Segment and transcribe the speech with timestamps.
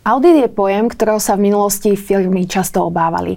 [0.00, 3.36] Audit je pojem, ktorého sa v minulosti firmy často obávali.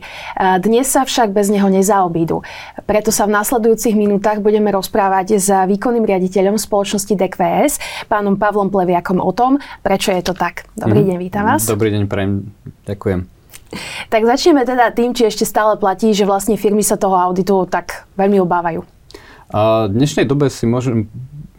[0.64, 2.40] Dnes sa však bez neho nezaobídu.
[2.88, 9.20] Preto sa v následujúcich minútach budeme rozprávať s výkonným riaditeľom spoločnosti DQS, pánom Pavlom Pleviakom
[9.20, 10.64] o tom, prečo je to tak.
[10.80, 11.08] Dobrý mm.
[11.12, 11.68] deň, vítam vás.
[11.68, 12.48] Dobrý deň, prajem.
[12.88, 13.20] Ďakujem.
[14.08, 18.08] Tak začneme teda tým, či ešte stále platí, že vlastne firmy sa toho auditu tak
[18.16, 18.88] veľmi obávajú.
[19.52, 21.12] A v dnešnej dobe si môžem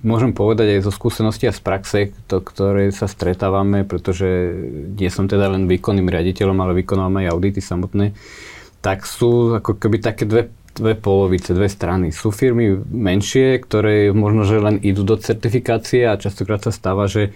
[0.05, 4.53] môžem povedať aj zo skúsenosti a z praxe, to, ktoré sa stretávame, pretože
[4.95, 8.13] nie som teda len výkonným riaditeľom, ale vykonávam aj audity samotné,
[8.85, 12.13] tak sú ako keby také dve, dve polovice, dve strany.
[12.13, 17.33] Sú firmy menšie, ktoré možno, že len idú do certifikácie a častokrát sa stáva, že,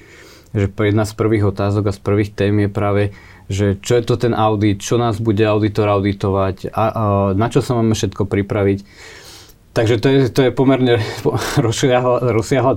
[0.53, 3.03] že jedna z prvých otázok a z prvých tém je práve,
[3.49, 7.65] že čo je to ten audit, čo nás bude auditor auditovať a, a na čo
[7.65, 8.85] sa máme všetko pripraviť.
[9.77, 10.99] Takže to je, to je pomerne
[11.67, 12.75] rozsiahla, rozsiahla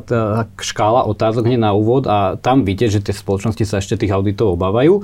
[0.60, 4.60] škála otázok hneď na úvod a tam vidieť, že tie spoločnosti sa ešte tých auditov
[4.60, 5.02] obávajú,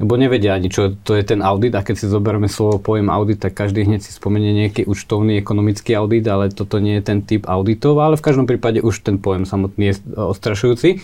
[0.00, 3.42] lebo nevedia ani, čo to je ten audit a keď si zoberieme slovo pojem audit,
[3.42, 7.48] tak každý hneď si spomenie nejaký účtovný ekonomický audit, ale toto nie je ten typ
[7.48, 11.00] auditov, ale v každom prípade už ten pojem samotný je ostrašujúci.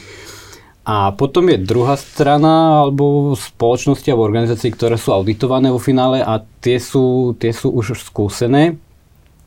[0.83, 6.43] A potom je druhá strana alebo spoločnosti alebo organizácií, ktoré sú auditované vo finále a
[6.59, 8.83] tie sú, tie sú už skúsené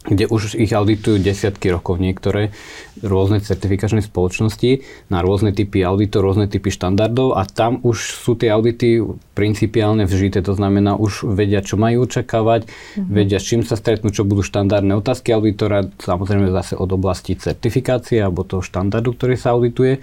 [0.06, 2.53] kde už ich auditujú desiatky rokov niektoré
[3.02, 8.53] rôzne certifikačné spoločnosti na rôzne typy auditov, rôzne typy štandardov a tam už sú tie
[8.53, 9.02] audity
[9.33, 13.11] principiálne vžité, to znamená už vedia, čo majú očakávať, mm-hmm.
[13.11, 18.22] vedia, s čím sa stretnú, čo budú štandardné otázky auditora, samozrejme zase od oblasti certifikácie
[18.22, 20.00] alebo toho štandardu, ktorý sa audituje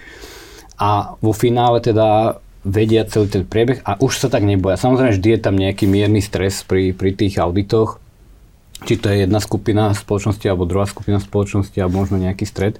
[0.77, 4.79] a vo finále teda vedia celý ten priebeh a už sa tak neboja.
[4.79, 8.02] Samozrejme, vždy je tam nejaký mierny stres pri, pri tých auditoch,
[8.83, 12.77] či to je jedna skupina spoločnosti alebo druhá skupina spoločnosti alebo možno nejaký stred.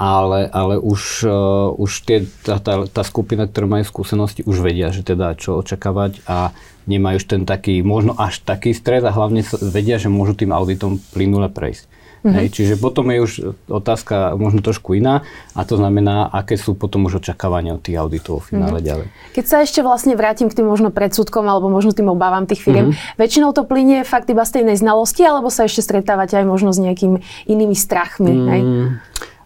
[0.00, 4.88] Ale, ale už, uh, už tie, tá, tá, tá skupina, ktorá majú skúsenosti, už vedia,
[4.96, 6.56] že teda čo očakávať a
[6.88, 10.96] nemajú už ten taký, možno až taký stres a hlavne vedia, že môžu tým auditom
[11.12, 11.99] plynule prejsť.
[12.20, 12.36] Mm-hmm.
[12.36, 13.32] Hej, čiže potom je už
[13.72, 15.24] otázka možno trošku iná
[15.56, 18.88] a to znamená, aké sú potom už očakávania od tých auditov v finále mm-hmm.
[18.92, 19.06] ďalej.
[19.32, 22.92] Keď sa ešte vlastne vrátim k tým možno predsudkom alebo možno tým obávam tých firiem,
[22.92, 23.16] mm-hmm.
[23.16, 26.78] väčšinou to plinie fakt iba z tej neznalosti alebo sa ešte stretávate aj možno s
[26.78, 28.32] nejakými inými strachmi?
[28.36, 28.46] Mm.
[28.52, 28.62] Hej?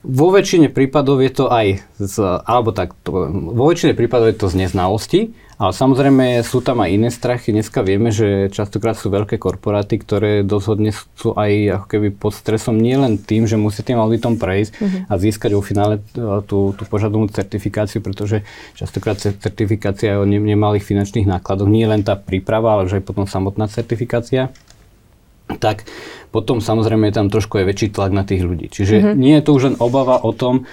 [0.04, 4.52] Vo väčšine prípadov je to aj, z, alebo tak, to, vo väčšine prípadov je to
[4.52, 7.54] z neznalosti, ale samozrejme sú tam aj iné strachy.
[7.54, 12.78] Dneska vieme, že častokrát sú veľké korporáty, ktoré doshodne sú aj ako keby pod stresom
[12.78, 15.10] nielen tým, že musí tým auditom prejsť uh-huh.
[15.10, 18.43] a získať vo finále e, tú, tú požadovnú certifikáciu, pretože
[18.75, 23.70] častokrát certifikácia o nemalých finančných nákladoch, nie len tá príprava, ale už aj potom samotná
[23.70, 24.50] certifikácia
[25.60, 25.84] tak
[26.32, 28.72] potom samozrejme je tam trošku aj väčší tlak na tých ľudí.
[28.72, 29.16] Čiže mm-hmm.
[29.20, 30.64] nie je to už len obava o tom,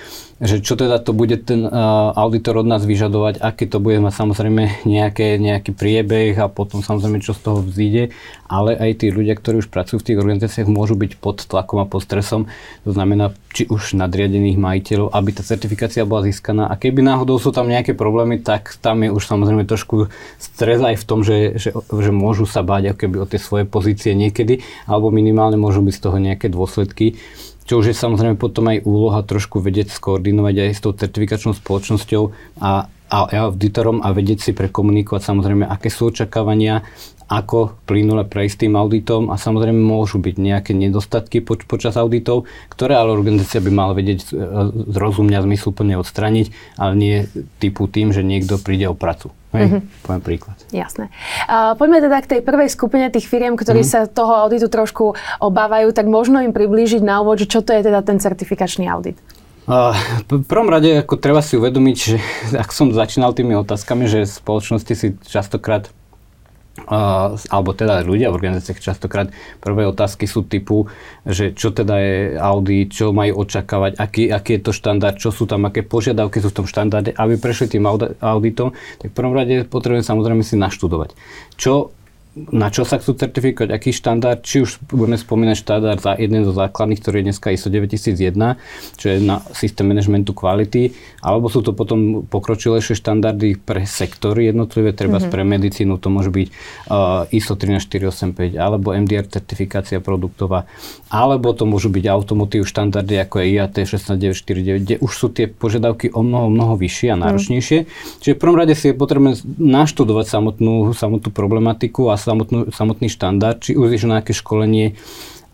[0.42, 4.14] že čo teda to bude ten uh, auditor od nás vyžadovať, aký to bude mať
[4.26, 8.10] samozrejme nejaké, nejaký priebeh a potom samozrejme čo z toho vzíde,
[8.50, 11.86] ale aj tí ľudia, ktorí už pracujú v tých organizáciách, môžu byť pod tlakom a
[11.86, 12.50] pod stresom.
[12.90, 16.68] To znamená, či už nadriadených majiteľov, aby tá certifikácia bola získaná.
[16.68, 20.10] A keby náhodou sú tam nejaké problémy, tak tam je už samozrejme trošku
[20.42, 24.18] stres aj v tom, že, že, že môžu sa báť keby o tie svoje pozície
[24.18, 27.22] niekedy, alebo minimálne môžu byť z toho nejaké dôsledky
[27.66, 32.24] čo už je samozrejme potom aj úloha trošku vedieť skoordinovať aj s tou certifikačnou spoločnosťou
[32.62, 33.18] a, a
[33.48, 36.84] auditorom a vedieť si prekomunikovať samozrejme, aké sú očakávania,
[37.32, 43.00] ako plynule prejsť tým auditom a samozrejme môžu byť nejaké nedostatky poč- počas auditov, ktoré
[43.00, 44.20] ale organizácia by mala vedieť
[44.92, 47.16] z rozumňa zmysluplne odstraniť, ale nie
[47.64, 49.32] typu tým, že niekto príde o pracu.
[49.56, 49.82] Hej, mm-hmm.
[50.08, 50.58] poviem príklad.
[50.72, 51.12] Jasné.
[51.48, 54.08] Uh, poďme teda k tej prvej skupine tých firiem, ktorí mm-hmm.
[54.08, 58.00] sa toho auditu trošku obávajú, tak možno im priblížiť na úvod, čo to je teda
[58.04, 59.20] ten certifikačný audit.
[59.68, 59.94] Uh,
[60.28, 62.16] v prvom rade ako treba si uvedomiť, že
[62.64, 65.92] ak som začínal tými otázkami, že spoločnosti si častokrát
[66.72, 69.28] Uh, alebo teda ľudia v organizáciách častokrát
[69.60, 70.88] prvé otázky sú typu,
[71.28, 75.44] že čo teda je Audi, čo majú očakávať, aký, aký je to štandard, čo sú
[75.52, 77.84] tam, aké požiadavky sú v tom štandarde, aby prešli tým
[78.24, 78.72] auditom,
[79.04, 81.12] tak v prvom rade potrebujem samozrejme si naštudovať.
[81.60, 81.92] Čo
[82.32, 86.56] na čo sa chcú certifikovať, aký štandard, či už budeme spomínať štandard za jeden zo
[86.56, 88.56] základných, ktorý je dneska ISO 9001,
[88.96, 94.96] čo je na systém managementu kvality, alebo sú to potom pokročilejšie štandardy pre sektory jednotlivé,
[94.96, 95.34] treba mm-hmm.
[95.36, 100.64] pre medicínu to môže byť uh, ISO 13485, alebo MDR certifikácia produktová,
[101.12, 106.16] alebo to môžu byť automotív štandardy ako je IAT 16949, kde už sú tie požiadavky
[106.16, 107.80] o mnoho, mnoho vyššie a náročnejšie.
[107.84, 107.88] Mm.
[108.24, 113.58] Čiže v prvom rade si je potrebné naštudovať samotnú, samotnú problematiku a samotnú, samotný štandard,
[113.58, 114.94] či už na aké školenie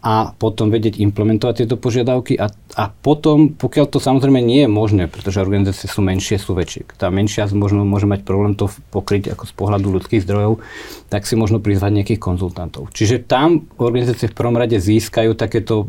[0.07, 5.03] a potom vedieť implementovať tieto požiadavky a, a potom, pokiaľ to samozrejme nie je možné,
[5.09, 9.43] pretože organizácie sú menšie, sú väčšie, tá menšia možno môže mať problém to pokryť ako
[9.49, 10.61] z pohľadu ľudských zdrojov,
[11.09, 12.93] tak si možno prizvať nejakých konzultantov.
[12.93, 15.87] Čiže tam organizácie v prvom rade získajú takéto uh,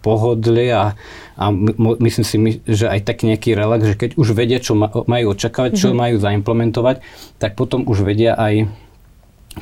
[0.00, 0.96] pohodlie a,
[1.36, 4.74] a my, myslím si, my, že aj tak nejaký relax, že keď už vedia, čo
[4.74, 6.02] ma, majú očakávať, čo mm-hmm.
[6.02, 6.96] majú zaimplementovať,
[7.36, 8.85] tak potom už vedia aj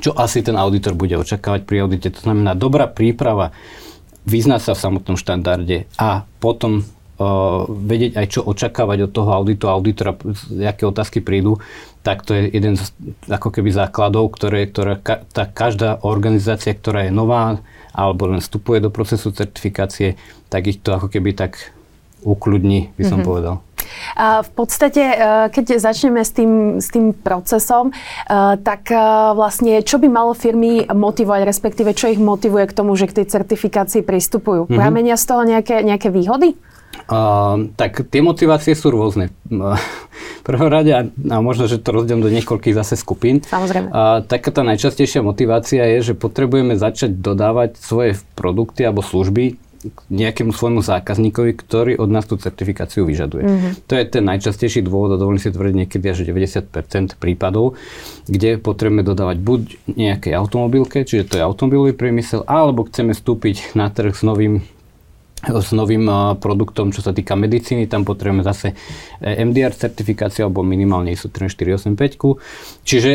[0.03, 2.11] čo asi ten auditor bude očakávať pri audite.
[2.11, 3.55] To znamená dobrá príprava,
[4.25, 9.69] vyznať sa v samotnom štandarde a potom uh, vedieť aj čo očakávať od toho auditu,
[9.69, 10.17] auditora,
[10.65, 11.61] aké otázky prídu,
[12.01, 12.89] tak to je jeden z
[13.29, 17.61] ako keby základov, ktoré, ktoré ka, tá každá organizácia, ktorá je nová
[17.95, 20.19] alebo len vstupuje do procesu certifikácie,
[20.51, 21.73] tak ich to ako keby tak
[22.25, 23.29] ukludní, by som mm-hmm.
[23.29, 23.55] povedal.
[24.19, 25.17] V podstate, e,
[25.51, 27.93] keď začneme s tým, s tým procesom, e,
[28.63, 28.99] tak e,
[29.35, 33.27] vlastne čo by malo firmy motivovať, respektíve čo ich motivuje k tomu, že k tej
[33.31, 34.67] certifikácii pristupujú?
[34.67, 34.79] Mm-hmm.
[34.79, 36.55] Pramenia z toho nejaké, nejaké výhody?
[37.05, 39.35] Uh, tak tie motivácie sú rôzne.
[39.51, 43.43] V prvom rade, a, a možno, že to rozdielom do niekoľkých zase skupín.
[43.45, 43.91] Samozrejme.
[43.91, 49.59] Uh, taká tá najčastejšia motivácia je, že potrebujeme začať dodávať svoje produkty alebo služby
[50.09, 53.45] nejakému svojmu zákazníkovi, ktorý od nás tú certifikáciu vyžaduje.
[53.45, 53.73] Mm-hmm.
[53.89, 57.77] To je ten najčastejší dôvod, a dovolím si tvrdiť niekedy až 90% prípadov,
[58.25, 59.61] kde potrebujeme dodávať buď
[59.95, 64.65] nejakej automobilke, čiže to je automobilový priemysel, alebo chceme vstúpiť na trh s novým
[65.49, 66.09] s novým
[66.41, 68.73] produktom, čo sa týka medicíny, tam potrebujeme zase
[69.21, 72.85] e, MDR certifikáciu alebo minimálne ISO 3485.
[72.85, 73.13] Čiže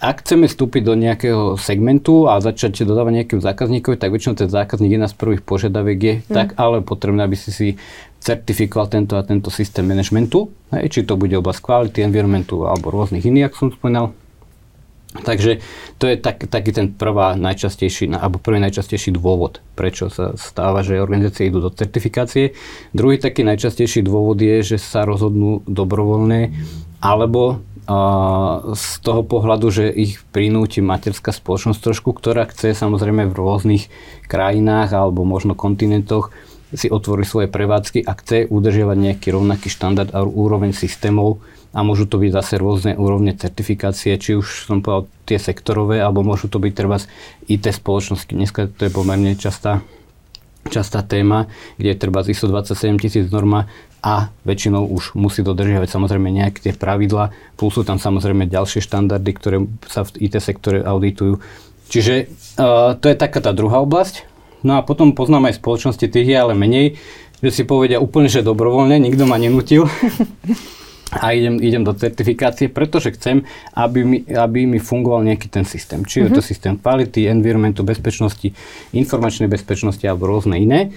[0.00, 4.96] ak chceme vstúpiť do nejakého segmentu a začať dodávať nejakým zákazníkovi, tak väčšinou ten zákazník
[4.96, 6.32] je z prvých požiadaviek je mm.
[6.32, 7.68] tak, ale potrebné, aby si si
[8.20, 13.24] certifikoval tento a tento systém managementu, hej, či to bude oblasť kvality, environmentu alebo rôznych
[13.24, 14.12] iných, ako som spomínal.
[15.10, 15.58] Takže
[15.98, 21.02] to je tak, taký ten prvá najčastejší, alebo prvý najčastejší dôvod, prečo sa stáva, že
[21.02, 22.54] organizácie idú do certifikácie.
[22.94, 26.54] Druhý taký najčastejší dôvod je, že sa rozhodnú dobrovoľne,
[27.02, 27.58] alebo
[27.90, 27.98] a,
[28.70, 33.90] z toho pohľadu, že ich prinúti materská spoločnosť trošku, ktorá chce samozrejme v rôznych
[34.30, 36.30] krajinách alebo možno kontinentoch
[36.70, 42.10] si otvorí svoje prevádzky a chce udržiavať nejaký rovnaký štandard a úroveň systémov, a môžu
[42.10, 46.58] to byť zase rôzne úrovne certifikácie, či už som povedal tie sektorové, alebo môžu to
[46.58, 46.98] byť treba
[47.46, 48.34] IT spoločnosti.
[48.34, 49.78] Dneska to je pomerne častá,
[50.66, 51.46] častá téma,
[51.78, 53.70] kde je treba ISO 27 tisíc norma
[54.02, 59.30] a väčšinou už musí dodržiavať samozrejme nejaké tie pravidla, plus sú tam samozrejme ďalšie štandardy,
[59.30, 59.56] ktoré
[59.86, 61.38] sa v IT sektore auditujú.
[61.86, 62.26] Čiže
[62.58, 64.26] uh, to je taká tá druhá oblasť.
[64.66, 66.98] No a potom poznám aj spoločnosti, tých je ale menej,
[67.40, 69.86] že si povedia úplne, že dobrovoľne, nikto ma nenútil.
[71.10, 73.42] a idem, idem do certifikácie, pretože chcem,
[73.74, 76.06] aby mi, aby mi fungoval nejaký ten systém.
[76.06, 76.30] Či mm-hmm.
[76.30, 76.48] je to mhm.
[76.48, 78.54] systém kvality, environmentu, bezpečnosti,
[78.94, 80.94] informačnej bezpečnosti alebo rôzne iné.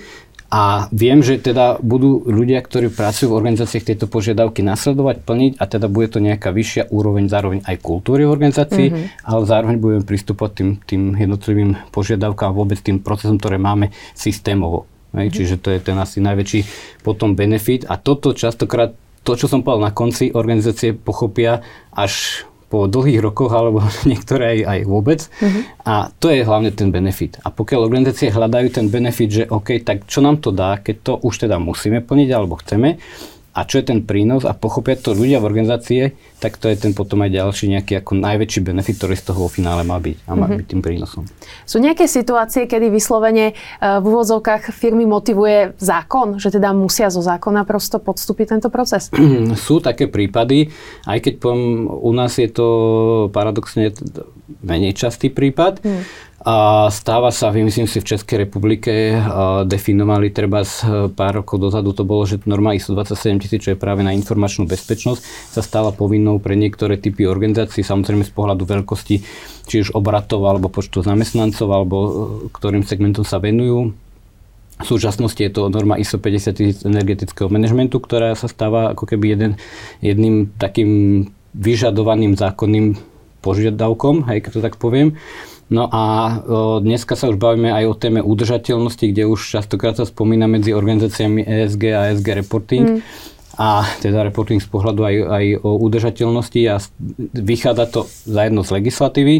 [0.53, 5.65] A viem, že teda budú ľudia, ktorí pracujú v organizáciách tieto požiadavky nasledovať, plniť a
[5.65, 9.25] teda bude to nejaká vyššia úroveň zároveň aj kultúry v organizácii, mm-hmm.
[9.25, 14.85] ale zároveň budeme pristúpať tým, tým jednotlivým požiadavkám a vôbec tým procesom, ktoré máme systémovo.
[15.17, 15.37] Hej, mm-hmm.
[15.41, 16.59] Čiže to je ten asi najväčší
[17.01, 18.93] potom benefit a toto častokrát
[19.23, 21.63] to, čo som povedal na konci, organizácie pochopia
[21.95, 25.19] až po dlhých rokoch, alebo niektoré aj, aj vôbec.
[25.29, 25.61] Uh-huh.
[25.85, 27.37] A to je hlavne ten benefit.
[27.45, 31.13] A pokiaľ organizácie hľadajú ten benefit, že OK, tak čo nám to dá, keď to
[31.21, 32.97] už teda musíme plniť alebo chceme,
[33.53, 36.01] a čo je ten prínos a pochopia to ľudia v organizácie,
[36.41, 39.49] tak to je ten potom aj ďalší nejaký ako najväčší benefit, ktorý z toho vo
[39.49, 40.57] finále má byť a má mm-hmm.
[40.57, 41.23] byť tým prínosom.
[41.69, 47.21] Sú nejaké situácie, kedy vyslovene e, v úvodzovkách firmy motivuje zákon, že teda musia zo
[47.21, 49.13] zákona prosto podstúpiť tento proces?
[49.63, 50.73] Sú také prípady,
[51.05, 52.67] aj keď poviem, u nás je to
[53.29, 53.93] paradoxne
[54.65, 56.01] menej častý prípad, mm.
[56.43, 59.15] A stáva sa, myslím si, v Českej republike
[59.63, 63.71] definovali treba z e, pár rokov dozadu, to bolo, že norma ISO 27 tisíc, čo
[63.71, 65.23] je práve na informačnú bezpečnosť,
[65.55, 69.15] sa stala povinnou pre niektoré typy organizácií, samozrejme z pohľadu veľkosti,
[69.71, 72.09] či už obratov, alebo počtu zamestnancov, alebo e,
[72.51, 73.95] ktorým segmentom sa venujú.
[74.83, 79.39] V súčasnosti je to norma ISO 50 tisíc energetického manažmentu, ktorá sa stáva ako keby
[79.39, 79.51] jeden,
[80.03, 81.23] jedným takým
[81.55, 82.99] vyžadovaným zákonným
[83.39, 85.15] požiadavkom, hej, keď to tak poviem.
[85.73, 86.03] No a
[86.85, 91.41] dneska sa už bavíme aj o téme udržateľnosti, kde už častokrát sa spomína medzi organizáciami
[91.41, 92.85] ESG a ESG reporting.
[92.85, 92.99] Mm.
[93.57, 96.77] A teda reporting z pohľadu aj, aj o udržateľnosti a
[97.33, 99.35] vychádza to zajedno z legislatívy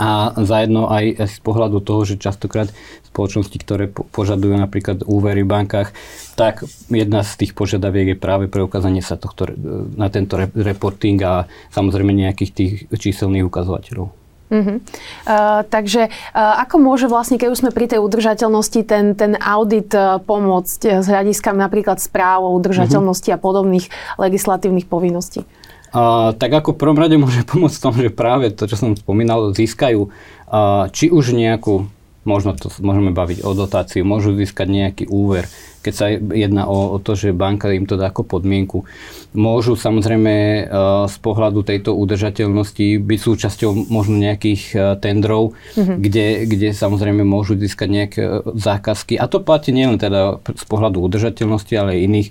[0.00, 2.72] a zajedno aj z pohľadu toho, že častokrát
[3.12, 5.92] spoločnosti, ktoré požadujú napríklad úvery v bankách,
[6.36, 9.52] tak jedna z tých požiadaviek je práve preukázanie sa tohto,
[9.96, 14.21] na tento reporting a samozrejme nejakých tých číselných ukazovateľov.
[14.52, 14.84] Uh-huh.
[15.24, 19.88] Uh, takže uh, ako môže vlastne, keď už sme pri tej udržateľnosti, ten, ten audit
[19.96, 23.40] uh, pomôcť z hľadiska napríklad správ o udržateľnosti uh-huh.
[23.40, 23.88] a podobných
[24.20, 25.48] legislatívnych povinností?
[25.92, 28.92] Uh, tak ako v prvom rade môže pomôcť v tom, že práve to, čo som
[28.92, 31.88] spomínal, získajú uh, či už nejakú,
[32.22, 35.50] možno to môžeme baviť o dotáciu, môžu získať nejaký úver,
[35.82, 38.86] keď sa jedná o, o to, že banka im to dá ako podmienku.
[39.34, 40.62] Môžu samozrejme e,
[41.10, 45.96] z pohľadu tejto udržateľnosti byť súčasťou možno nejakých e, tendrov, mm-hmm.
[45.98, 49.18] kde, kde samozrejme môžu získať nejaké e, zákazky.
[49.18, 52.30] A to platí nielen teda z pohľadu udržateľnosti, ale aj iných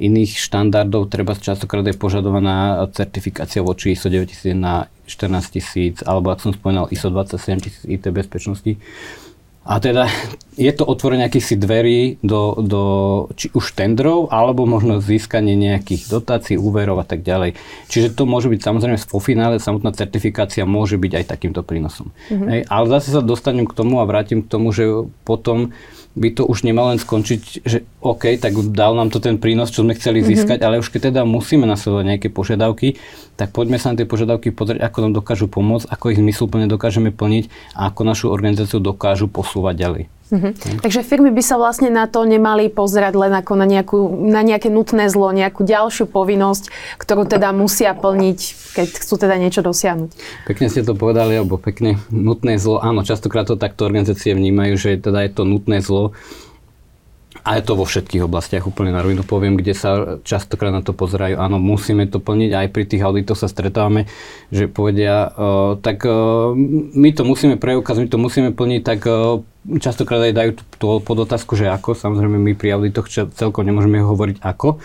[0.00, 6.40] iných štandardov, treba častokrát je požadovaná certifikácia voči ISO 9000 na 14 tisíc, alebo ak
[6.40, 8.80] som spomínal ISO 27 tisíc IT bezpečnosti.
[9.60, 10.08] A teda
[10.56, 12.82] je to otvorenie akýchsi dverí do, do
[13.36, 17.60] či už tendrov, alebo možno získanie nejakých dotácií, úverov a tak ďalej.
[17.92, 22.12] Čiže to môže byť samozrejme vo finále, samotná certifikácia môže byť aj takýmto prínosom.
[22.32, 22.48] Mm-hmm.
[22.48, 24.88] Hej, ale zase sa dostanem k tomu a vrátim k tomu, že
[25.28, 25.76] potom
[26.10, 29.86] by to už nemalo len skončiť, že OK, tak dal nám to ten prínos, čo
[29.86, 30.26] sme chceli mhm.
[30.26, 30.74] získať, mm-hmm.
[30.74, 32.98] ale už keď teda musíme nasledovať nejaké požiadavky,
[33.38, 37.14] tak poďme sa na tie požiadavky pozrieť, ako nám dokážu pomôcť, ako ich zmysluplne dokážeme
[37.14, 40.19] plniť a ako našu organizáciu dokážu posúvať ďalej.
[40.30, 40.86] Mm-hmm.
[40.86, 43.98] Takže firmy by sa vlastne na to nemali pozerať len ako na, nejakú,
[44.30, 46.70] na nejaké nutné zlo, nejakú ďalšiu povinnosť,
[47.02, 48.38] ktorú teda musia plniť,
[48.78, 50.10] keď chcú teda niečo dosiahnuť.
[50.46, 52.78] Pekne ste to povedali, alebo pekne nutné zlo.
[52.78, 56.14] Áno, častokrát to takto organizácie vnímajú, že teda je to nutné zlo,
[57.40, 60.92] a je to vo všetkých oblastiach, úplne na rovinu poviem, kde sa častokrát na to
[60.92, 61.40] pozerajú.
[61.40, 64.06] Áno, musíme to plniť, aj pri tých auditoch sa stretávame,
[64.52, 66.52] že povedia, uh, tak uh,
[66.92, 69.40] my to musíme preukázať, my to musíme plniť, tak uh,
[69.80, 71.96] častokrát aj dajú tú pod otázku, že ako.
[71.96, 74.80] Samozrejme, my pri auditoch celkom nemôžeme hovoriť ako,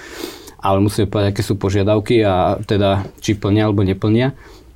[0.60, 4.36] ale musíme povedať, aké sú požiadavky a teda či plnia alebo neplnia.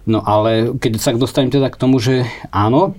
[0.09, 2.98] No ale keď sa dostanem teda k tomu, že áno,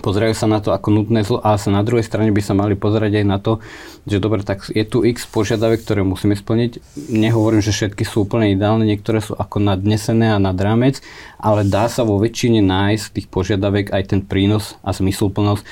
[0.00, 2.72] pozerajú sa na to ako nutné zlo a sa na druhej strane by sa mali
[2.78, 3.60] pozerať aj na to,
[4.08, 6.80] že dobre, tak je tu x požiadavek, ktoré musíme splniť.
[7.12, 11.04] Nehovorím, že všetky sú úplne ideálne, niektoré sú ako nadnesené a nad rámec,
[11.36, 15.66] ale dá sa vo väčšine nájsť tých požiadavek aj ten prínos a zmysluplnosť.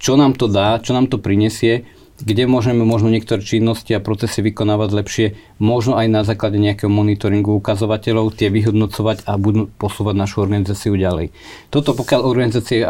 [0.00, 1.84] Čo nám to dá, čo nám to prinesie,
[2.14, 5.26] kde môžeme možno niektoré činnosti a procesy vykonávať lepšie,
[5.58, 11.34] možno aj na základe nejakého monitoringu ukazovateľov, tie vyhodnocovať a budú posúvať našu organizáciu ďalej.
[11.74, 12.86] Toto pokiaľ organizácie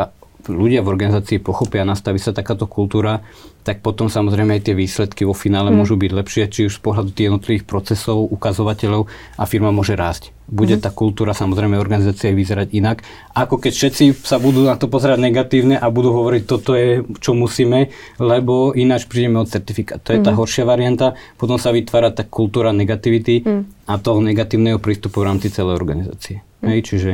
[0.49, 3.25] ľudia v organizácii pochopia a nastaví sa takáto kultúra,
[3.65, 5.77] tak potom samozrejme aj tie výsledky vo finále mm.
[5.81, 9.09] môžu byť lepšie, či už z pohľadu tých jednotlivých procesov, ukazovateľov
[9.41, 10.37] a firma môže rásť.
[10.45, 10.85] Bude mm.
[10.85, 13.01] tá kultúra samozrejme organizácie vyzerať inak,
[13.33, 17.33] ako keď všetci sa budú na to pozerať negatívne a budú hovoriť, toto je, čo
[17.33, 17.89] musíme,
[18.21, 20.05] lebo ináč prídeme od certifikát.
[20.05, 20.27] To je mm.
[20.29, 20.39] tá mhm.
[20.45, 23.89] horšia varianta, potom sa vytvára tá kultúra negativity mm.
[23.89, 26.45] a toho negatívneho prístupu v rámci celej organizácie.
[26.61, 26.69] Mm.
[26.69, 27.11] Hej, čiže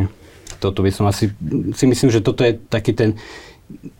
[0.60, 1.32] toto by som asi,
[1.72, 3.16] si myslím, že toto je taký ten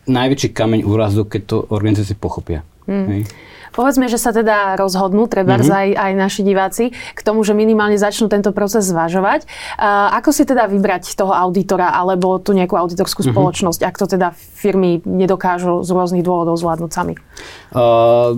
[0.05, 2.61] najväčší kameň úrazu, keď to organizácie pochopia.
[2.85, 3.25] Mm.
[3.71, 5.71] Povedzme, že sa teda rozhodnú, treba mm-hmm.
[5.71, 9.47] aj, aj naši diváci, k tomu, že minimálne začnú tento proces zvažovať.
[9.79, 13.35] Uh, ako si teda vybrať toho auditora alebo tú nejakú auditorskú mm-hmm.
[13.35, 17.15] spoločnosť, ak to teda firmy nedokážu z rôznych dôvodov zvládnuť sami?
[17.71, 18.35] Uh,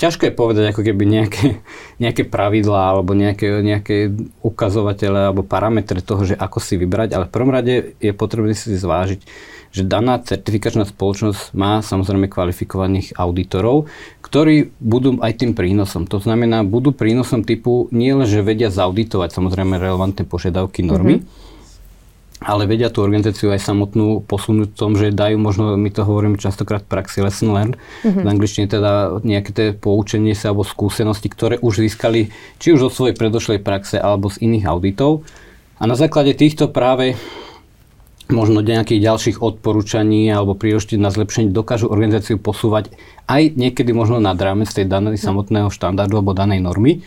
[0.00, 1.60] ťažko je povedať ako keby nejaké,
[2.00, 4.08] nejaké pravidlá alebo nejaké, nejaké
[4.40, 8.72] ukazovatele alebo parametre toho, že ako si vybrať, ale v prvom rade je potrebné si
[8.72, 9.20] zvážiť,
[9.70, 13.92] že daná certifikačná spoločnosť má samozrejme kvalifikovaných auditorov,
[14.24, 16.08] ktorí budú aj tým prínosom.
[16.10, 21.49] To znamená, budú prínosom typu nie len, že vedia zauditovať samozrejme relevantné požiadavky normy, mm-hmm
[22.40, 26.40] ale vedia tú organizáciu aj samotnú posunúť v tom, že dajú možno, my to hovoríme
[26.40, 28.24] častokrát praxi lesson learned, mm-hmm.
[28.24, 32.92] v angličtine teda nejaké tie poučenie sa alebo skúsenosti, ktoré už získali či už od
[32.96, 35.28] svojej predošlej praxe alebo z iných auditov.
[35.76, 37.16] A na základe týchto práve
[38.32, 42.94] možno nejakých ďalších odporúčaní alebo príležitosti na zlepšenie dokážu organizáciu posúvať
[43.26, 47.02] aj niekedy možno nad rámec tej danej samotného štandardu alebo danej normy.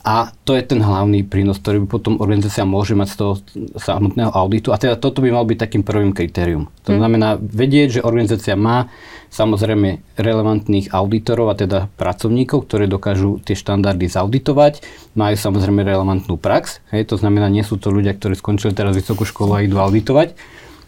[0.00, 3.32] A to je ten hlavný prínos, ktorý by potom organizácia môže mať z toho
[3.76, 4.72] samotného auditu.
[4.72, 6.72] A teda toto by mal byť takým prvým kritérium.
[6.88, 6.98] To hm.
[7.04, 8.88] znamená vedieť, že organizácia má
[9.28, 14.80] samozrejme relevantných auditorov a teda pracovníkov, ktorí dokážu tie štandardy zauditovať.
[15.20, 16.80] Majú samozrejme relevantnú prax.
[16.96, 20.32] Hej, to znamená, nie sú to ľudia, ktorí skončili teraz vysokú školu a idú auditovať.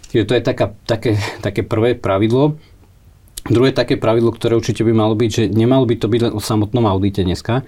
[0.08, 2.56] Čiže to je taká, také, také prvé pravidlo.
[3.44, 6.40] Druhé také pravidlo, ktoré určite by malo byť, že nemalo by to byť len o
[6.40, 7.66] samotnom audite dneska,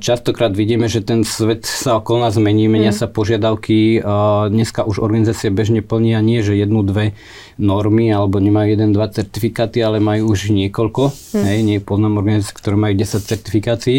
[0.00, 2.98] Častokrát vidíme, že ten svet sa okolo nás mení, menia mm.
[2.98, 4.00] sa požiadavky.
[4.48, 7.12] Dneska už organizácie bežne plnia nie, že jednu, dve
[7.60, 11.12] normy, alebo nemajú jeden, dva certifikáty, ale majú už niekoľko.
[11.36, 11.44] Mm.
[11.44, 13.98] Hej, nie poznám organizácie, ktoré majú 10 certifikácií.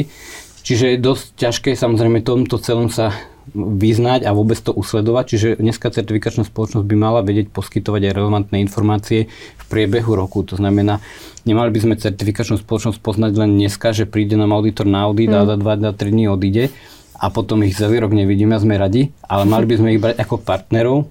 [0.66, 3.14] Čiže je dosť ťažké samozrejme tomto celom sa
[3.54, 5.24] vyznať a vôbec to usledovať.
[5.30, 10.42] Čiže dneska certifikačná spoločnosť by mala vedieť poskytovať aj relevantné informácie v priebehu roku.
[10.48, 11.04] To znamená,
[11.46, 15.38] nemali by sme certifikačnú spoločnosť poznať len dneska, že príde nám auditor na audit mm.
[15.38, 16.74] a za 2-3 dní odíde
[17.16, 20.20] a potom ich celý rok nevidíme a sme radi, ale mali by sme ich brať
[20.20, 21.08] ako partnerov,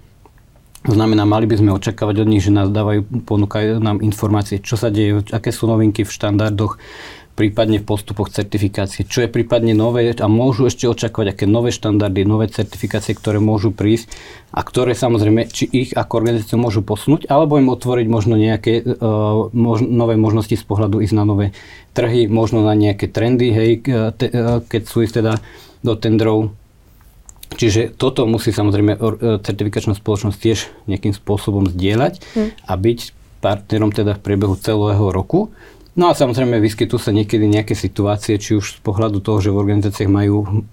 [0.85, 4.77] to znamená, mali by sme očakávať od nich, že nás dávajú, ponúkajú nám informácie, čo
[4.77, 6.77] sa deje, aké sú novinky v štandardoch,
[7.35, 12.23] prípadne v postupoch certifikácie, čo je prípadne nové a môžu ešte očakávať, aké nové štandardy,
[12.23, 14.15] nové certifikácie, ktoré môžu prísť
[14.55, 19.51] a ktoré samozrejme, či ich ako organizáciu môžu posunúť, alebo im otvoriť možno nejaké uh,
[19.51, 21.47] mož, nové možnosti z pohľadu ísť na nové
[21.91, 23.71] trhy, možno na nejaké trendy, hej,
[24.15, 25.43] te, uh, keď sú ísť teda
[25.83, 26.55] do tendrov.
[27.55, 28.99] Čiže toto musí samozrejme
[29.47, 30.59] certifikačná spoločnosť tiež
[30.91, 32.51] nejakým spôsobom zdieľať hmm.
[32.67, 32.99] a byť
[33.45, 35.53] partnerom teda v priebehu celého roku
[35.95, 39.63] No a samozrejme vyskytujú sa niekedy nejaké situácie, či už z pohľadu toho, že v
[39.63, 40.67] organizáciách majú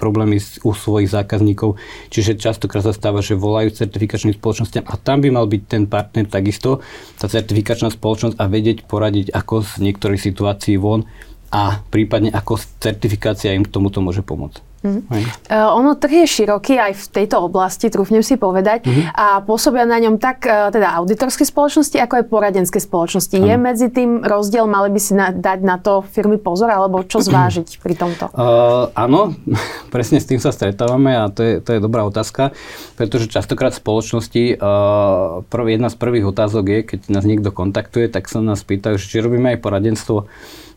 [0.00, 1.76] problémy u svojich zákazníkov,
[2.08, 6.24] čiže častokrát sa stáva, že volajú certifikačným spoločnosťam a tam by mal byť ten partner
[6.24, 6.80] takisto,
[7.20, 11.04] tá certifikačná spoločnosť a vedieť poradiť, ako z niektorých situácií von
[11.52, 14.73] a prípadne ako certifikácia im k tomuto môže pomôcť.
[14.84, 19.16] Uh, ono trh je široký aj v tejto oblasti, trúfnem si povedať, mm-hmm.
[19.16, 23.32] a pôsobia na ňom tak uh, teda auditorské spoločnosti, ako aj poradenské spoločnosti.
[23.40, 23.48] Ano.
[23.48, 27.24] Je medzi tým rozdiel, mali by si na, dať na to firmy pozor, alebo čo
[27.24, 28.28] zvážiť pri tomto?
[28.36, 29.32] Uh, áno,
[29.94, 32.52] presne s tým sa stretávame a to je, to je dobrá otázka,
[33.00, 38.28] pretože častokrát spoločnosti, uh, prv, jedna z prvých otázok je, keď nás niekto kontaktuje, tak
[38.28, 40.28] sa nás pýtajú, či robíme aj poradenstvo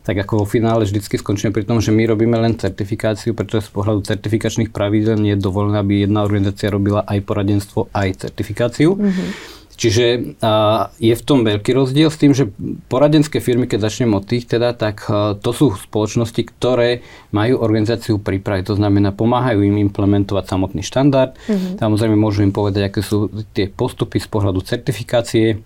[0.08, 3.76] tak ako vo finále vždycky skončíme pri tom, že my robíme len certifikáciu, pretože z
[3.76, 8.96] pohľadu certifikačných pravidel nie je dovolené, aby jedna organizácia robila aj poradenstvo, aj certifikáciu.
[8.96, 9.28] Mm-hmm.
[9.76, 12.48] Čiže a, je v tom veľký rozdiel s tým, že
[12.88, 18.16] poradenské firmy, keď začnem od tých teda, tak a, to sú spoločnosti, ktoré majú organizáciu
[18.16, 18.64] pripraviť.
[18.72, 21.36] To znamená, pomáhajú im implementovať samotný štandard.
[21.36, 21.84] Mm-hmm.
[21.84, 25.60] Samozrejme, môžu im povedať, aké sú tie postupy z pohľadu certifikácie.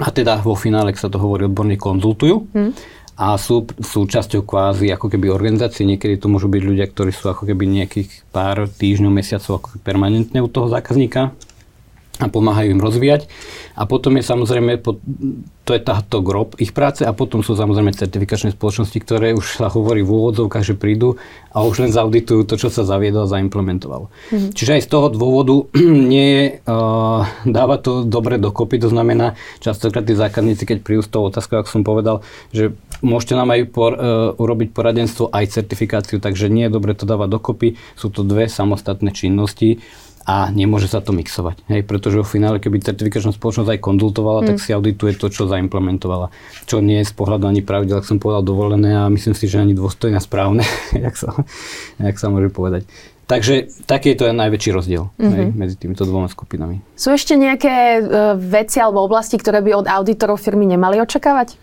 [0.00, 2.48] A teda vo finále, ak sa to hovorí odborne, konzultujú.
[2.56, 5.84] Mm a sú súčasťou kvázi ako keby organizácie.
[5.84, 10.40] Niekedy to môžu byť ľudia, ktorí sú ako keby nejakých pár týždňov, mesiacov ako permanentne
[10.40, 11.36] u toho zákazníka
[12.20, 13.26] a pomáhajú im rozvíjať.
[13.80, 14.84] A potom je samozrejme,
[15.64, 19.70] to je táto grob ich práce a potom sú samozrejme certifikačné spoločnosti, ktoré už sa
[19.70, 21.16] hovorí v úvodzovkách, že prídu
[21.54, 24.10] a už len zauditujú to, čo sa zaviedlo a zaimplementovalo.
[24.10, 24.50] Mm-hmm.
[24.50, 25.54] Čiže aj z toho dôvodu
[26.12, 31.12] nie je, uh, dáva to dobre dokopy, to znamená, častokrát tí zákazníci, keď prídu s
[31.12, 36.18] tou otázkou, ako som povedal, že môžete nám aj por, uh, urobiť poradenstvo, aj certifikáciu,
[36.18, 39.78] takže nie je dobre to dávať dokopy, sú to dve samostatné činnosti
[40.24, 41.64] a nemôže sa to mixovať.
[41.72, 44.46] Hej, pretože v finále, keby certifikačná spoločnosť aj konzultovala, mm.
[44.52, 46.28] tak si audituje to, čo zaimplementovala.
[46.68, 49.64] Čo nie je z pohľadu ani pravidel, ak som povedal, dovolené a myslím si, že
[49.64, 50.62] ani dôstojné a správne,
[51.04, 51.32] jak, sa,
[51.96, 52.84] jak sa môže povedať.
[53.30, 55.34] Takže taký je to najväčší rozdiel mm-hmm.
[55.38, 56.82] hej, medzi týmito dvoma skupinami.
[56.98, 61.54] Sú ešte nejaké uh, veci alebo oblasti, ktoré by od auditorov firmy nemali očakávať?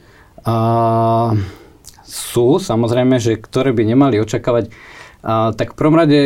[0.48, 1.36] Uh,
[2.08, 4.72] sú, samozrejme, že ktoré by nemali očakávať
[5.25, 6.19] tak v prvom rade,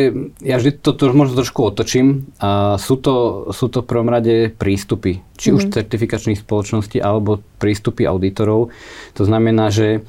[0.44, 4.52] ja vždy to, to možno trošku otočím, a sú, to, sú to v prvom rade
[4.54, 5.58] prístupy, či mm-hmm.
[5.58, 5.74] už mhm.
[5.74, 8.70] certifikačných spoločností alebo prístupy auditorov.
[9.16, 10.04] To znamená, že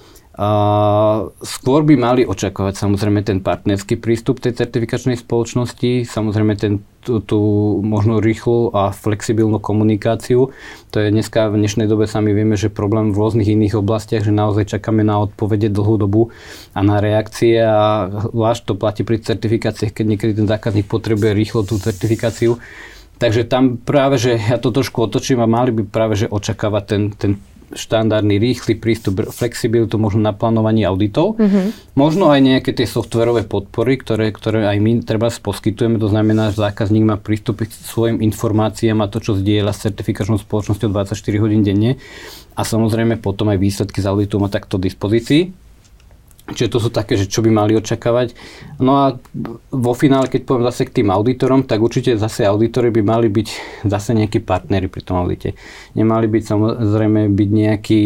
[1.45, 7.41] skôr by mali očakávať samozrejme ten partnerský prístup tej certifikačnej spoločnosti, samozrejme ten, tú, tú
[7.85, 10.51] možno rýchlu a flexibilnú komunikáciu.
[10.91, 14.33] To je dneska v dnešnej dobe sami vieme, že problém v rôznych iných oblastiach, že
[14.33, 16.23] naozaj čakáme na odpovede dlhú dobu
[16.73, 21.63] a na reakcie a zvlášť to platí pri certifikáciách, keď niekedy ten zákazník potrebuje rýchlo
[21.69, 22.57] tú certifikáciu.
[23.23, 27.03] Takže tam práve, že ja to trošku otočím a mali by práve, že očakávať ten,
[27.15, 27.33] ten
[27.73, 31.37] štandardný, rýchly prístup, flexibilitu, možno na plánovanie auditov.
[31.37, 31.97] Mm-hmm.
[31.97, 35.97] Možno aj nejaké tie softverové podpory, ktoré, ktoré aj my treba poskytujeme.
[36.01, 40.41] To znamená, že zákazník má prístup k svojim informáciám a to, čo zdieľa s certifikačnou
[40.41, 42.01] spoločnosťou 24 hodín denne.
[42.53, 45.62] A samozrejme potom aj výsledky z auditu má takto dispozícii.
[46.53, 48.37] Čiže to sú také, že čo by mali očakávať.
[48.79, 49.07] No a
[49.73, 53.49] vo finále, keď poviem zase k tým auditorom, tak určite zase auditory by mali byť
[53.89, 55.59] zase nejakí partnery pri tom audite.
[55.97, 58.03] Nemali byť samozrejme byť nejaký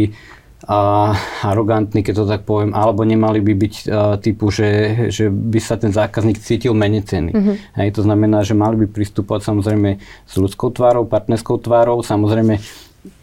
[0.66, 1.12] a
[1.46, 5.78] arogantní, keď to tak poviem, alebo nemali by byť uh, typu, že, že by sa
[5.78, 7.30] ten zákazník cítil menej ceny.
[7.30, 7.56] Mm-hmm.
[7.78, 12.58] Hej, to znamená, že mali by pristupovať samozrejme s ľudskou tvárou, partnerskou tvárou, samozrejme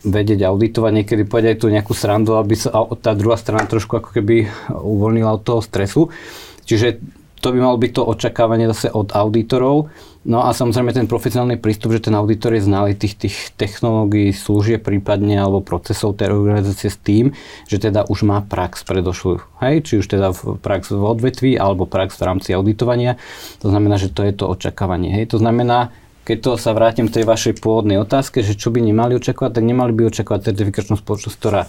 [0.03, 4.09] vedieť auditovať, niekedy povedať aj tú nejakú srandu, aby sa tá druhá strana trošku ako
[4.15, 6.11] keby uvoľnila od toho stresu.
[6.63, 6.99] Čiže
[7.43, 9.91] to by malo byť to očakávanie zase od auditorov.
[10.23, 14.79] No a samozrejme ten profesionálny prístup, že ten auditor je znalý tých, tých technológií, služieb
[14.79, 17.35] prípadne alebo procesov tej organizácie s tým,
[17.67, 19.43] že teda už má prax predošlú.
[19.59, 19.83] Hej?
[19.83, 20.31] Či už teda
[20.63, 23.19] prax v odvetví alebo prax v rámci auditovania.
[23.59, 25.11] To znamená, že to je to očakávanie.
[25.11, 25.35] Hej?
[25.35, 25.91] To znamená,
[26.23, 29.63] keď to sa vrátim k tej vašej pôvodnej otázke, že čo by nemali očakávať, tak
[29.67, 31.67] nemali by očakávať certifikačnú spoločnosť, ktorá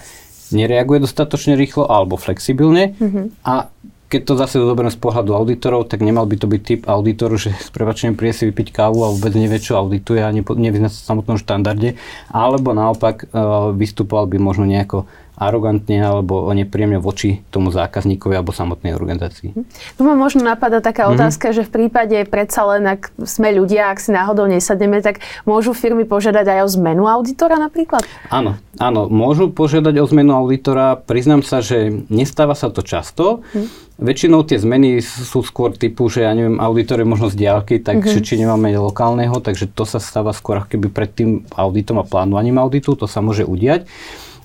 [0.55, 3.27] nereaguje dostatočne rýchlo alebo flexibilne mm-hmm.
[3.43, 3.69] a
[4.15, 7.51] keď to zase zoberiem z pohľadu auditorov, tak nemal by to byť typ auditoru, že
[7.51, 11.09] s prepačením príde si vypiť kávu a vôbec nevie, čo audituje a nevyzná sa v
[11.11, 11.99] samotnom štandarde,
[12.31, 18.95] alebo naopak uh, vystupoval by možno nejako arogantne alebo nepríjemne voči tomu zákazníkovi alebo samotnej
[18.95, 19.51] organizácii.
[19.99, 21.19] Tu ma možno napadá taká mm-hmm.
[21.19, 25.75] otázka, že v prípade predsa len, ak sme ľudia, ak si náhodou nesadneme, tak môžu
[25.75, 28.07] firmy požiadať aj o zmenu auditora napríklad?
[28.31, 30.95] Áno, áno, môžu požiadať o zmenu auditora.
[31.03, 33.43] Priznám sa, že nestáva sa to často.
[33.59, 33.69] Mm.
[33.95, 38.23] Väčšinou tie zmeny sú skôr typu, že ja neviem, auditor je možno z diálky, takže
[38.23, 38.27] mm-hmm.
[38.27, 42.99] či nemáme lokálneho, takže to sa stáva skôr keby pred tým auditom a plánovaním auditu,
[42.99, 43.87] to sa môže udiať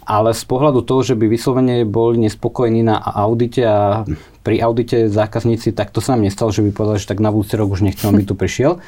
[0.10, 4.02] ale z pohľadu toho, že by vyslovene boli nespokojní na audite a
[4.42, 7.54] pri audite zákazníci, tak to sa nám nestalo, že by povedali, že tak na budúci
[7.54, 8.82] rok už nechcem, aby tu prišiel.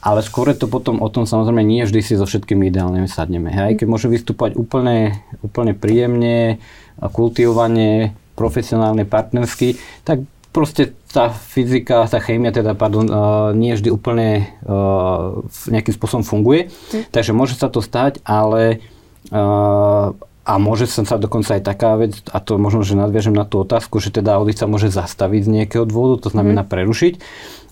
[0.00, 3.52] Ale skôr je to potom o tom, samozrejme, nie vždy si so všetkými ideálne sadneme.
[3.52, 3.80] Hej?
[3.80, 6.60] Keď môže vystúpať úplne, úplne príjemne,
[6.96, 14.48] kultivovanie, profesionálne, partnersky, tak proste tá fyzika, tá chémia teda, pardon, uh, nie vždy úplne
[14.64, 16.72] uh, nejakým spôsobom funguje.
[16.92, 17.04] Mm.
[17.12, 18.84] Takže môže sa to stať, ale
[19.28, 20.12] uh,
[20.44, 23.96] a môže sa dokonca aj taká vec, a to možno, že nadviažem na tú otázku,
[23.96, 26.68] že teda audit sa môže zastaviť z nejakého dôvodu, to znamená mm.
[26.68, 27.14] prerušiť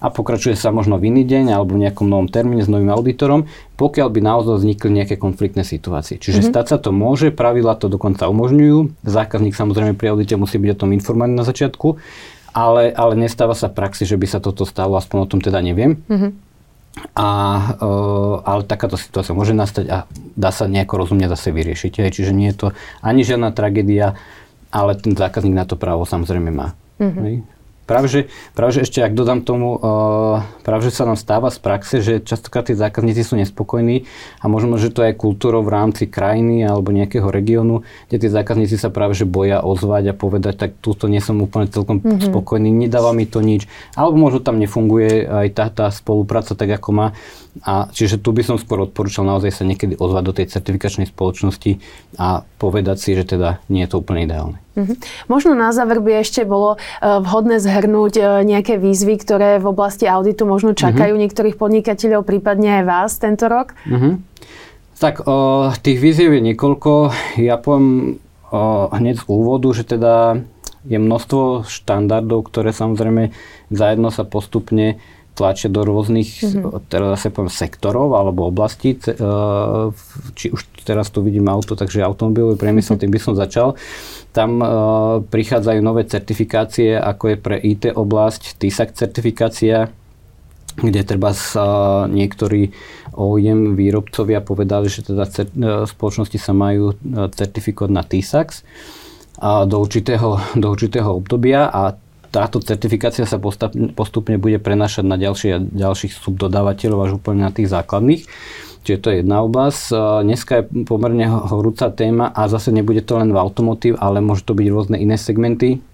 [0.03, 3.47] a pokračuje sa možno v iný deň alebo v nejakom novom termíne s novým auditorom,
[3.77, 6.19] pokiaľ by naozaj vznikli nejaké konfliktné situácie.
[6.19, 6.55] Čiže mm-hmm.
[6.57, 10.81] stať sa to môže, pravidla to dokonca umožňujú, zákazník samozrejme pri audite musí byť o
[10.83, 12.01] tom informovaný na začiatku,
[12.57, 16.03] ale, ale nestáva sa praxi, že by sa toto stalo, aspoň o tom teda neviem.
[16.09, 16.52] Mm-hmm.
[17.17, 17.29] A,
[17.81, 19.99] uh, ale takáto situácia môže nastať a
[20.37, 22.05] dá sa nejako rozumne zase vyriešiť.
[22.05, 22.11] Hej.
[22.21, 22.67] Čiže nie je to
[23.01, 24.13] ani žiadna tragédia,
[24.69, 26.77] ale ten zákazník na to právo samozrejme má.
[27.01, 27.62] Mm-hmm.
[27.83, 28.21] Práve že,
[28.55, 32.23] práve, že ešte, ak dodám tomu, uh, práve, že sa nám stáva z praxe, že
[32.23, 34.07] častokrát tí zákazníci sú nespokojní
[34.39, 38.79] a možno, že to je kultúrou v rámci krajiny alebo nejakého regiónu, kde tí zákazníci
[38.79, 42.31] sa práve že boja ozvať a povedať, tak túto nie som úplne celkom mm-hmm.
[42.31, 43.67] spokojný, nedáva mi to nič.
[43.99, 47.07] Alebo možno tam nefunguje aj tá, tá spolupráca tak, ako má.
[47.67, 51.83] A čiže tu by som skôr odporúčal naozaj sa niekedy ozvať do tej certifikačnej spoločnosti
[52.17, 54.57] a povedať si, že teda nie je to úplne ideálne.
[54.73, 54.97] Mm-hmm.
[55.29, 60.09] Možno na záver by ešte bolo uh, vhodné zhrnúť uh, nejaké výzvy, ktoré v oblasti
[60.09, 61.23] auditu možno čakajú mm-hmm.
[61.29, 63.77] niektorých podnikateľov, prípadne aj vás tento rok.
[63.85, 64.13] Mm-hmm.
[64.97, 67.13] Tak uh, tých výziev je niekoľko.
[67.43, 68.17] Ja poviem
[68.49, 70.41] uh, hneď z úvodu, že teda
[70.87, 73.31] je množstvo štandardov, ktoré samozrejme
[73.71, 74.99] zajedno sa postupne
[75.33, 76.93] tlačia do rôznych, mm-hmm.
[76.93, 79.01] teraz zase poviem, sektorov alebo oblastí.
[79.01, 79.17] E,
[80.37, 83.09] či už teraz tu vidím auto, takže automobilový priemysel, mm-hmm.
[83.09, 83.69] tým by som začal.
[84.33, 89.93] Tam uh, prichádzajú nové certifikácie, ako je pre IT oblasť TISAC certifikácia,
[90.81, 92.73] kde treba sa niektorí
[93.13, 95.53] OEM výrobcovia povedali, že teda cer-
[95.85, 98.65] spoločnosti sa majú certifikovať na TISAX
[99.69, 101.93] do určitého, do určitého obdobia a
[102.33, 103.37] táto certifikácia sa
[103.93, 108.25] postupne bude prenašať na ďalšie a ďalších subdodávateľov až úplne na tých základných.
[108.83, 109.83] Čiže to je jedna oblasť.
[110.27, 114.57] Dneska je pomerne horúca téma a zase nebude to len v automotív, ale môže to
[114.57, 115.85] byť rôzne iné segmenty.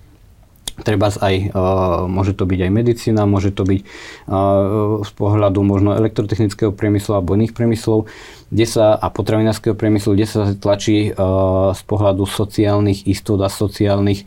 [0.83, 1.53] Treba aj,
[2.07, 3.81] môže to byť aj medicína, môže to byť
[5.05, 8.07] z pohľadu možno elektrotechnického priemyslu alebo iných priemyslov,
[8.49, 11.13] kde sa, a potravinárskeho priemyslu, kde sa tlačí
[11.75, 14.25] z pohľadu sociálnych istot a sociálnych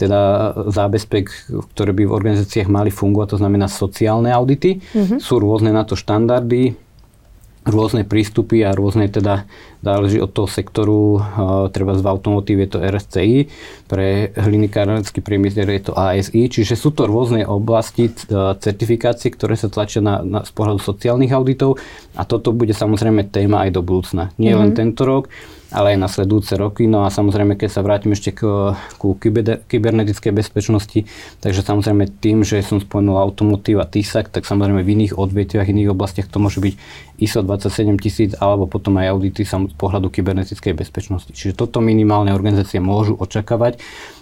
[0.00, 1.28] teda zábezpek,
[1.76, 4.80] ktoré by v organizáciách mali fungovať, to znamená sociálne audity.
[4.80, 5.20] Mm-hmm.
[5.20, 6.72] Sú rôzne na to štandardy,
[7.60, 9.44] rôzne prístupy a rôzne teda
[9.84, 11.20] záleží od toho sektoru, uh,
[11.68, 13.36] treba v automotíve je to RSCI,
[13.84, 19.68] pre hlinikárensky priemysel je to ASI, čiže sú to rôzne oblasti uh, certifikácie, ktoré sa
[19.68, 21.76] tlačia na, na, z pohľadu sociálnych auditov
[22.16, 24.32] a toto bude samozrejme téma aj do budúcna.
[24.40, 24.60] Nie mm-hmm.
[24.60, 25.28] len tento rok,
[25.70, 26.90] ale aj na sledujúce roky.
[26.90, 29.14] No a samozrejme, keď sa vrátim ešte k, ku
[29.70, 31.06] kybernetickej bezpečnosti,
[31.40, 35.94] takže samozrejme tým, že som spomenul automotív a TISAC, tak samozrejme v iných odvetviach, iných
[35.94, 36.74] oblastiach to môže byť
[37.22, 41.30] ISO 27000 alebo potom aj audity z pohľadu kybernetickej bezpečnosti.
[41.30, 43.78] Čiže toto minimálne organizácie môžu očakávať.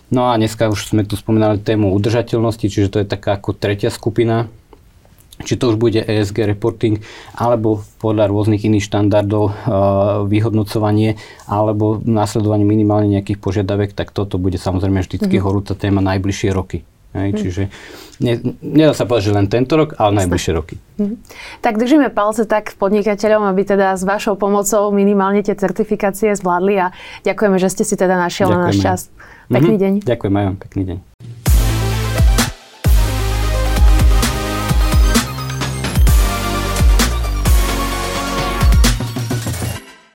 [0.08, 3.92] No a dneska už sme tu spomínali tému udržateľnosti, čiže to je taká ako tretia
[3.92, 4.48] skupina
[5.42, 7.02] či to už bude ESG reporting,
[7.34, 9.52] alebo podľa rôznych iných štandardov uh,
[10.26, 15.42] vyhodnocovanie, alebo následovanie minimálne nejakých požiadavek, tak toto bude samozrejme vždy mm-hmm.
[15.44, 16.82] horúca téma najbližšie roky.
[17.16, 17.38] Hej, hm.
[17.40, 17.62] Čiže
[18.20, 20.76] nie, nedá sa povedať, že len tento rok, ale najbližšie roky.
[21.00, 21.16] Hm.
[21.64, 26.86] Tak držíme palce tak podnikateľom, aby teda s vašou pomocou minimálne tie certifikácie zvládli a
[27.24, 29.00] ďakujeme, že ste si teda našiel na náš čas.
[29.48, 30.04] Pekný mm-hmm.
[30.04, 30.04] deň.
[30.04, 31.17] Ďakujem aj vám, pekný deň.